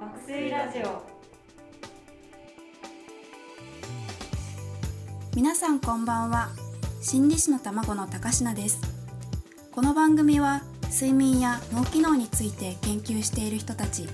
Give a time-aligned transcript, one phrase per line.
[0.00, 1.02] 爆睡ラジオ。
[5.36, 6.48] 皆さんこんばんは。
[7.00, 8.80] 心理師の卵の高階です。
[9.70, 14.08] この番組は睡眠や脳機能について研究している人たち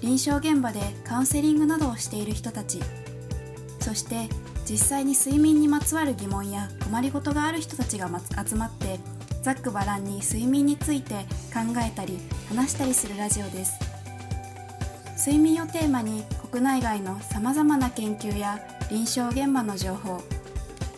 [0.00, 2.80] 臨床現場でカウンセリングなどをしている人たち
[3.80, 4.28] そして
[4.68, 8.98] 実際に睡眠にまつわる疑問や困りごとがある人たちが集まって
[9.42, 12.18] ざっくばらんに睡眠について考えたり
[12.48, 13.91] 話したりするラジオです。
[15.24, 18.58] 睡眠をテーマに国内外のさまざまな研究や
[18.90, 20.20] 臨床現場の情報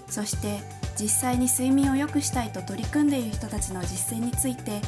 [0.08, 0.60] そして
[0.98, 4.80] 実際に睡眠を良くしたいと取り組んでいる人たちの実践について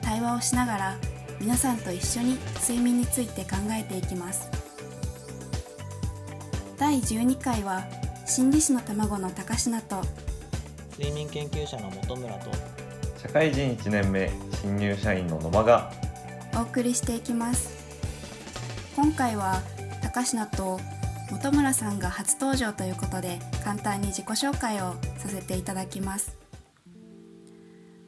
[0.00, 0.96] 対話をしながら
[1.40, 4.48] 皆さんと一緒に睡眠について考えていきます。
[6.78, 7.82] 第12回は
[8.26, 10.02] 心理師の卵の高階と
[10.98, 12.50] 睡眠研究者の本村と
[13.16, 15.92] 社会人1年目新入社員の野間が
[16.56, 17.73] お送りしていきます
[19.04, 19.60] 今回は
[20.02, 20.80] 高階と
[21.28, 26.38] 本村さんが初登場ということで簡単に自己紹介をさせていただきます。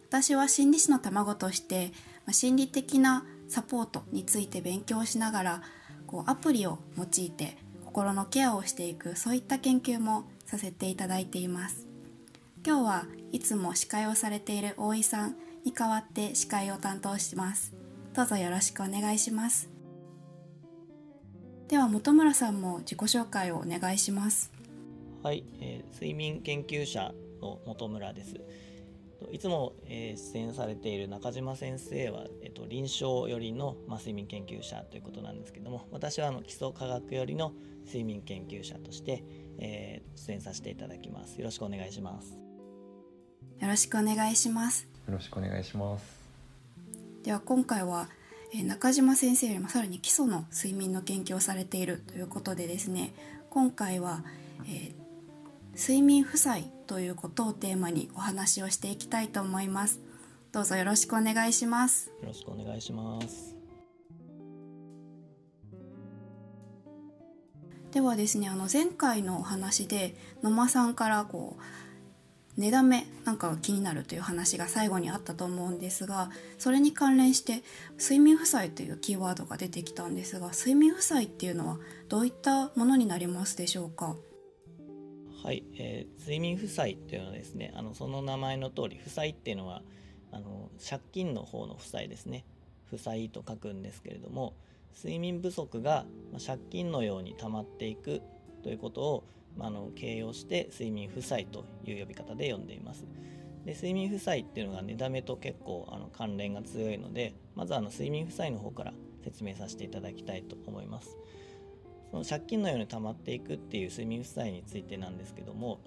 [0.09, 1.93] 私は心理師の卵として
[2.31, 5.63] 心理的なサポートについて勉強しながら
[6.07, 11.87] こうアプリを用いて心のケアをしていくそういった研究もさせていただいています。
[12.67, 17.75] 今日はいつも司会をされている大井さんに代わって司会を担当します。
[18.15, 19.76] どうぞよろしくお願いします。
[21.69, 24.53] では本村さんも自己紹介をお願いします。
[25.25, 28.37] はい、えー、睡眠研究者の本村です。
[29.33, 37.53] いつも、えー、出演されている中島先生は、えーと、臨床寄りの、まあ、睡眠研究者ということなんですけども私はあの基礎科学寄りの
[37.87, 39.25] 睡眠研究者として、
[39.59, 41.39] えー、出演させていただきます。
[41.39, 42.37] よろしくお願いします。
[43.59, 44.87] よろしくお願いします。
[45.09, 46.05] よろしくお願いします。
[47.23, 48.09] では今回は、
[48.55, 53.15] えー、中島先生よりもさらに基礎の睡眠の研究をされているということでですね
[53.51, 54.25] 今回は、
[54.65, 55.07] えー
[55.77, 60.01] 睡眠負債ということをテーマにお話をしていきたいと思います。
[60.51, 62.09] どうぞよろしくお願いします。
[62.23, 63.55] よろしくお願いします。
[67.93, 71.63] ではですねあの前回のお話で野間さんからこう
[72.57, 77.63] 寝だめなんかが気になるという話が最後にあったと思うんですがそれに関連して
[77.99, 81.79] 睡眠負債というキーワードが出てきたんですが睡眠負債っていうのは
[82.09, 84.17] どういったものになりますでしょうか？
[85.45, 89.83] はい、えー、睡眠負債っていうのはですねあのその名前の通り負債っていうのは
[90.33, 92.45] あの借金の方の負債ですね。
[92.91, 94.55] 負債と書くんですけれども
[94.97, 96.07] 睡眠不足が
[96.45, 98.23] 借金のように溜まっていく
[98.63, 99.25] ということを、
[99.61, 103.07] あ、の形容して睡眠負債という呼び方で呼んでいます。
[103.65, 108.93] で睡眠負債っていうのが寝だめと結構あの関連が強いのでまずあの睡眠負債の方から
[109.25, 111.17] 説明させていただきたいと思います。
[112.11, 115.81] その借金のように溜まっていくっていう睡眠負債についてなんですけども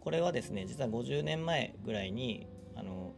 [0.00, 3.12] これはですね実は50年前ぐらいにあの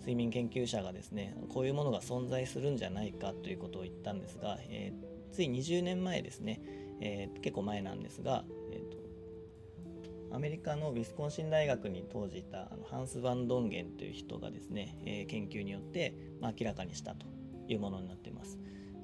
[0.00, 6.60] 睡眠研究者がですねこういうものが存在するんじゃないかということを言ったんですが、えー、つい20年前ですね、
[7.00, 8.44] えー、結構前なんですが、
[10.32, 17.26] アメリカのウィスコンシン大学に当時いたあのハンス・バンドンゲンという人がですね、えー、研究によって、まあ、明らかにしたと
[17.68, 18.58] いうものになっています。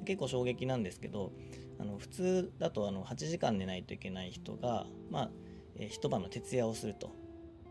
[0.04, 1.32] 結構衝撃なんですけど
[1.80, 5.30] あの普通だとあの8時間寝ないといけない人が、まあ
[5.76, 7.10] えー、一晩の徹夜をすると。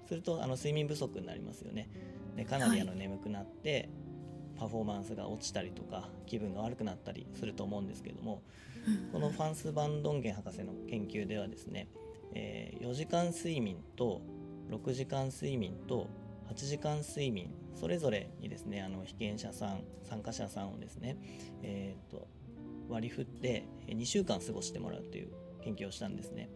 [0.08, 1.90] するとあの睡眠不足になりますよね。
[2.36, 3.90] でかなりあの眠くなって、
[4.58, 8.42] パフォーマンスが落ちたりとか気分が悪くなったりすると思うんですけども、
[9.12, 11.88] このファンス・バンドンゲン博士の研究ではですね、
[12.36, 14.22] えー、4時間睡眠と
[14.70, 16.10] 6時間睡眠と
[16.50, 21.18] 8時間睡眠それぞれにですねあの被験者さん参加者さんをですね、
[21.64, 22.28] えーと、
[22.90, 25.30] 割り振って2週間過ごしてもらうという
[25.64, 26.50] 研究をしたんですね。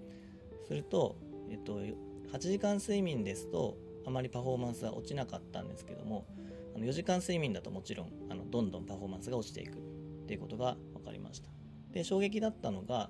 [0.67, 1.15] すると、
[1.49, 1.79] えっと、
[2.31, 3.75] 8時間睡眠ですと
[4.05, 6.25] あまりパフォーマンスは落ちなかったんですけども
[6.75, 9.81] あの4時間睡眠だともちろんあのどんどんパフォーマンスが落ちていくっ
[10.27, 11.49] ていうことが分かりました。
[11.91, 13.09] で衝撃だったのが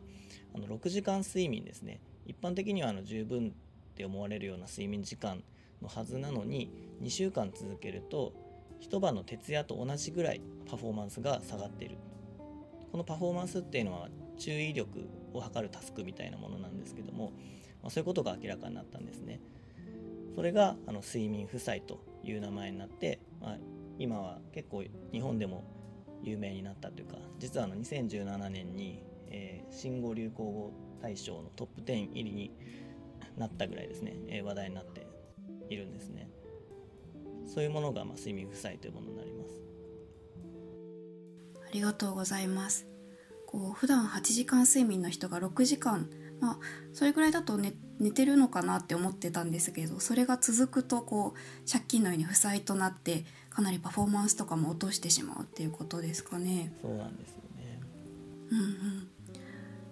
[0.53, 1.99] あの6時間睡眠ですね。
[2.29, 3.51] 一般的にはあの十分っ
[3.95, 5.43] て思われるような睡眠時間
[5.81, 6.71] のはずなのに
[7.01, 8.33] 2週間続けると
[8.79, 11.97] 一晩の徹夜と同じぐらいパフォーマンスが下がっている。
[12.91, 17.33] このパフォーマンスっていうのは注意力を測るタスクみたいなものなんですけども、
[17.81, 19.41] まあ、そういうことが明らかになったんですね。
[20.35, 23.57] それがあの睡眠負債という名前になって、まあ、
[23.97, 25.63] 今は結構日本でも
[26.21, 32.51] 有名になったというか実はあの2017年に、えー、新語・流行語大賞のトップ10入りに
[33.37, 35.07] なったぐらいですね、えー、話題になって
[35.69, 36.29] いるんですね。
[37.45, 39.61] そういうものがまあ睡眠負債というものになります。
[41.67, 42.87] ありがとうございます。
[43.47, 46.07] こう普段8時間睡眠の人が6時間
[46.39, 46.59] まあ
[46.93, 56.71] それぐらいだと寝寝てるのかなって思ってたんですけどそれが続くとこう借金のように負債となってかなりパフォーマンスとかも落としてしまうっていうことですかね。
[56.81, 57.79] そうなんですよね。
[58.51, 59.07] うんうん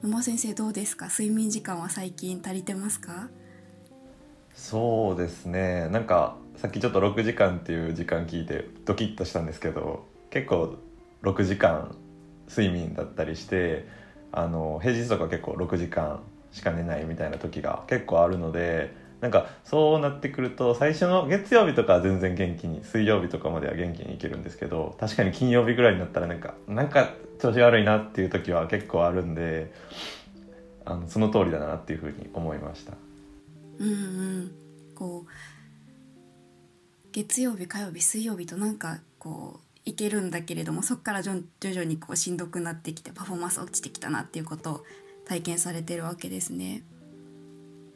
[0.04, 1.08] 野間先生どうですか？
[1.08, 3.30] 睡眠時間は最近足りてますか？
[4.54, 5.88] そうですね。
[5.90, 10.76] なんかさっきちょっと6時間っていう時間聞いてドキッとしたんですけど結構
[11.24, 11.96] 6時間
[12.50, 13.88] 睡眠だったりして
[14.32, 16.22] あの平日とか結構6時間
[16.52, 29.74] しか寝ないみたいな時が結構あるのでなんかそうなってくると最初の月曜日とかは全然元気に水曜日とかまでは元気にいけるんですけど確かに金曜日ぐらいになったらなんかなんか調子悪いなっていう時は結構あるんで
[30.86, 32.94] あのその通りだなっていうふうに思いました。
[33.80, 34.52] うんうん
[34.96, 35.30] こう
[37.12, 44.84] 月曜日火曜日水曜日となんかこういけるんだけれどもそこから徐々にこうしんどくなってきてパフォーマンス落ちてきたなっていうことを
[45.26, 46.84] 体験されてるわけですね。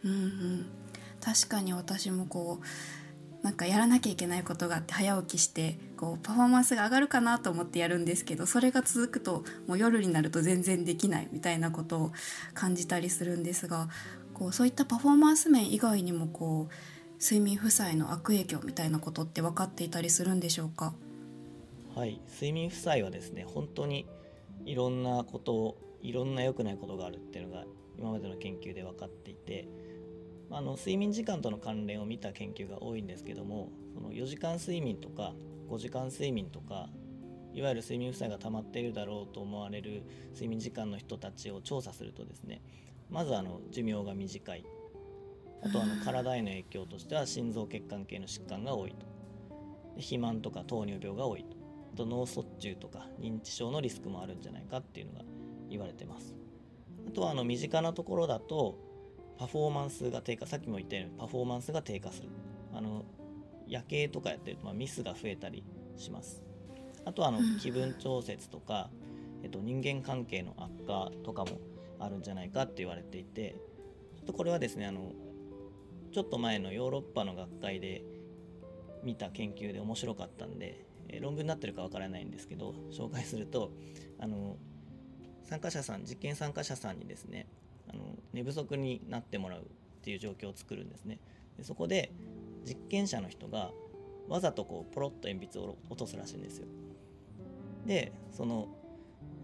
[0.03, 0.80] うんうん
[1.23, 2.65] 確かに私もこう
[3.43, 12.11] なんかやらなきゃいけないことがあって早起きしてこうパフォーマンスが上がるかなと思ってやるんですけどそれが続くともう夜になると全然できないみたいなことを
[12.53, 13.89] 感じたりするんですが
[14.33, 20.93] こうそういったパフォーマンス面以外にもこう睡眠負債の悪影響みたいなことって分かっていたりするんでしょうか？
[21.95, 22.21] はい。
[22.31, 24.07] 睡眠負債はですね本当に
[24.65, 27.65] いろんなこといろんな良くないことがあるっていうのが
[27.97, 29.67] 今までの研究で分かっていて
[30.51, 35.33] あの睡眠時間との関連を見た研究が多いんですけどもその4時間睡眠とか
[35.69, 36.89] 5時間睡眠とか
[37.53, 40.03] いわゆる睡眠負債が溜まっているだろうと思われる
[40.33, 42.61] 睡眠時間の人たちを調査するとですね
[43.09, 44.65] まずあの寿命が短い。
[45.63, 49.05] あとあの体への影響としては心臓血管系の疾患が多いと。
[49.95, 51.57] で肥満とか糖尿病が多いと。
[51.93, 55.25] あと脳卒中とか認知症のリスクもあるんじゃないかっていうのが
[55.69, 56.33] 言われてます。
[57.05, 58.79] あとはあの身近なところだと
[59.41, 62.29] パフォーマンスが低下さっきも言ったようにパフォーマンスが低下する。
[62.75, 63.03] あの
[63.67, 65.63] 夜景とかやってると、まあ、ミスが増えたり
[65.97, 66.43] します。
[67.05, 68.91] あとはあの気分調節とか、
[69.41, 71.59] えっと、人間関係の悪化とかも
[71.97, 73.55] あるんじゃないかって言われていて
[74.17, 75.11] ちょっとこれはですねあの
[76.13, 78.03] ちょっと前のヨーロッパの学会で
[79.01, 83.71] 見た研究で面白かったんで、え論文になってるかわからないんですけど紹介すると
[84.19, 84.57] あの
[85.45, 87.47] 参加者さん実験参加者さんにですね
[87.89, 87.99] あの
[88.33, 89.63] 寝不足になってもらうっ
[90.03, 91.19] ていう状況を作るんですね。
[91.57, 92.11] でそこで
[92.65, 93.71] 実験者の人が
[94.27, 96.67] わざとこうポロッと鉛筆を落とすらしいんですよ。
[97.85, 98.67] でその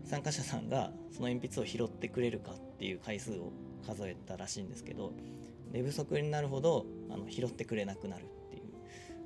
[0.03, 3.51] 参加者さんがその鉛筆を拾ってくれるかっていう回数を
[3.85, 5.11] 数えたらしいんですけど
[5.71, 8.63] 寝不足になるほどあの拾ってくれなくなるっていう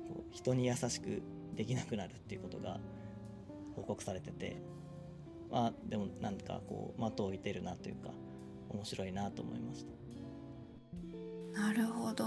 [0.08, 1.22] こう人に優しく
[1.54, 2.80] できなくなるっていうことが
[3.76, 4.56] 報告されてて
[5.50, 8.10] まあでもなんかこう的を置いてるなというか
[8.72, 9.84] 面白いなと思いまし
[11.54, 12.24] たなるほど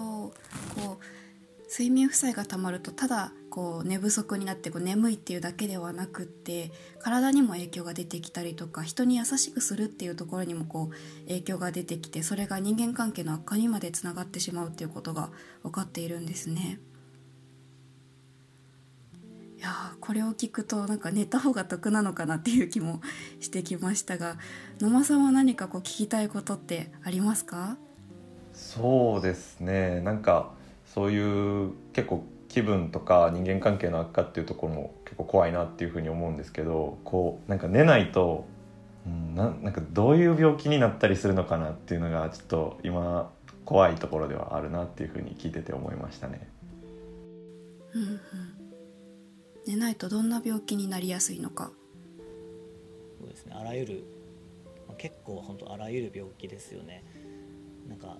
[0.76, 1.26] こう
[1.70, 15.32] 睡眠負債がたまるとただこう寝不足になってこう眠いっていうだけではなくって体にも影響が出てきたりとか人に優しくするっていうところにもこう影響が出てきてそれが人間関係の悪化にまでつながってしまうっていうことが
[15.64, 16.80] 分かっているんですね。
[19.66, 23.02] いやこれを聞くとなんか寝た方が得なのかなっていう気も
[23.40, 24.38] してきましたが
[24.80, 27.76] 野間さんは何かこう聞きたいことってありますか？
[28.54, 30.02] そうですね。
[30.02, 30.52] なんか
[30.94, 38.46] そういう結構気分とか人間関係の悪化っていうところも結構怖いなっていうふうに思うんですけどこうなんか寝ないと、
[39.08, 43.32] うん、ななんかどういう病気になったりするのかなっていうのがちょっと今
[43.66, 46.48] 怖いところではあるなっていうふうに聞いてて思いましたね。
[47.96, 48.55] うんうん
[49.68, 51.72] 寝ないとどんな病気になりやすいのか？
[53.20, 53.54] そうですね。
[53.56, 54.04] あらゆる、
[54.88, 57.04] まあ、結構本当あらゆる病気ですよね。
[57.90, 58.18] なんか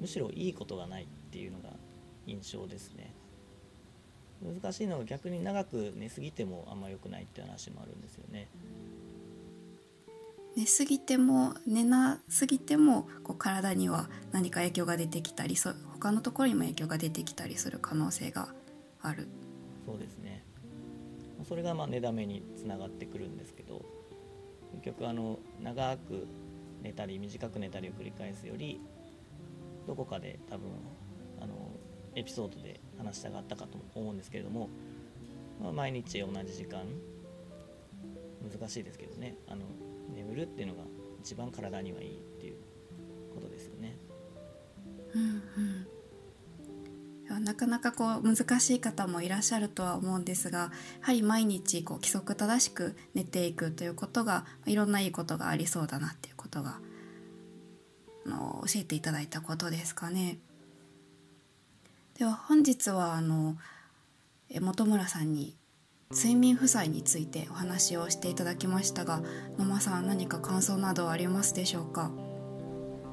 [0.00, 1.70] むしろいいことがないっていうのが
[2.26, 3.14] 印象ですね。
[4.42, 8.48] 難しいのが逆に長く寝すぎてもあんま良くないって話もあるんですよね。
[10.56, 18.48] 寝すぎても寝なすぎてもこう体には何か影響が出てきたりそ他のところにも影響が出てきたりする可能性が
[19.02, 19.28] ある
[19.86, 20.44] そうですね。
[21.44, 23.84] それがまあ寝だめにつながってくるんですけど
[24.72, 26.26] 結局あの長く
[26.82, 28.80] 寝たり短く寝たりを繰り返すより
[29.86, 30.70] どこかで多分
[31.40, 31.54] あの
[32.14, 34.70] エピソードで話したがったかと思うんですけれども、
[35.62, 36.84] まあ、毎日同じ時間
[38.42, 39.36] 難しいですけどね。
[39.46, 39.62] あの
[40.14, 40.84] 眠るっていうのが
[41.20, 42.55] 一番体にはいいっていう
[47.46, 50.70] なかなかこう難しい方もいらっしゃるとは思うんですがや
[51.02, 56.80] はり毎日こう規則正しく寝ていくということがいろんないいことがありそうだなっていうことが
[58.26, 60.38] あの教えていただいたことですかね。
[62.18, 63.56] では本日はあの
[64.60, 65.56] 本村さんに
[66.10, 69.22] 睡眠負債についてお話をしていただきましたが
[69.56, 72.10] 野間さん何か感想などありますでしょうか？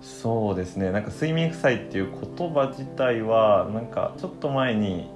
[0.03, 0.91] そうですね。
[0.91, 5.09] なんか睡眠負債っていう言葉自体はなんかちょっと前に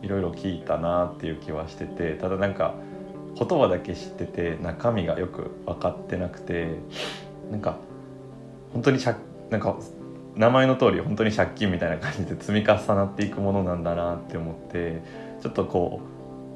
[0.00, 2.74] いろいろ聞いたなっていう気はしててただなんか
[3.38, 6.78] 言葉だけ知ってて中身がよく分かってなくて
[7.50, 7.76] なんか
[8.72, 9.16] 本当に借
[9.50, 9.76] なんか
[10.34, 15.02] 名前の通り本当に借金みたいな感じで積み重なっていくものなんだなって思って
[15.42, 16.00] ちょっとこ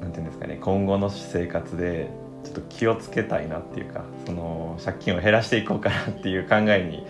[0.01, 2.09] う何て言うんですかね今後の生活で
[2.43, 7.07] ちょっと気をつけたいなっていうかその借金を減らしていこうかなっていう考えに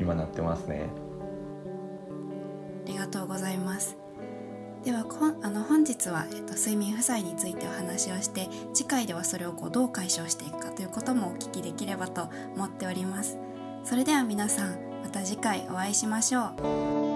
[0.00, 0.88] 今なってますね。
[2.86, 3.96] ありがとうございます。
[4.84, 13.38] ではこあの本日は、えっと、睡眠負債についてお話をして次回ではそれをこうどう解消していくかということもお聞きできればと思っております。
[13.84, 16.52] それでは皆さんまた次回お会いしましょ
[17.06, 17.09] う。